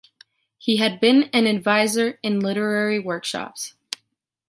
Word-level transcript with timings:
He 0.57 0.77
has 0.77 0.99
been 0.99 1.29
advisor 1.35 2.17
in 2.23 2.39
literary 2.39 2.97
workshops. 2.97 3.75